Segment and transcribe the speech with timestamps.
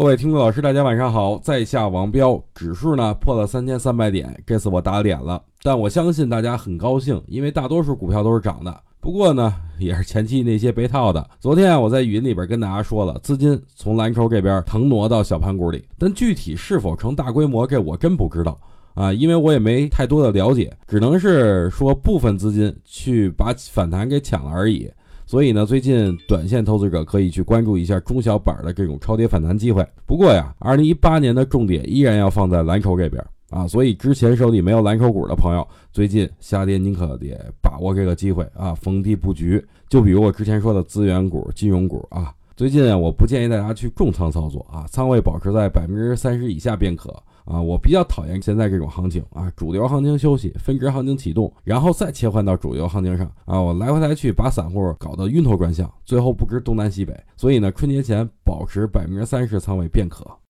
[0.00, 1.36] 各位听众老师，大家晚上好。
[1.40, 5.42] 在下王彪，指数呢破了三千三百点，这次我打脸了。
[5.62, 8.74] 但我相信大家很高兴，因为大多数股票都是涨的。
[8.98, 11.28] 不过呢，也是前期那些被套的。
[11.38, 18.58] 昨天啊，我在语音里边跟大家说了，资金从蓝筹这边腾挪到小盘股里，但具体是否成大规模，这我真不知道
[18.94, 24.90] 啊，因为我也没太多的了解，只能是说部分资金去把反弹给抢了而已。
[25.30, 29.86] 所以呢，最近短线投资者可以去关注一下中小板的这种超跌反弹机会。
[30.04, 33.64] 不过呀，二零一八年的重点依然要放在蓝筹这边啊。
[33.64, 37.28] 所以之前手里没有蓝筹股的朋友，最近下跌您可得
[37.62, 39.64] 把握这个机会啊，逢低布局。
[39.88, 47.14] 就比如我之前说的资源股、金融股啊，最近啊我不建议大家去重仓操作啊，仓位保持在百分之三十以下便可。
[47.50, 57.12] 啊，我比较讨厌现在这种行情啊，主流行情休息，分值行情启动，然后再切换到主流行情上啊，我来回来去把散户搞得晕头转向，最后不知东南西北。
[57.36, 60.24] 所以呢，春节前保持百分之三十仓位便可。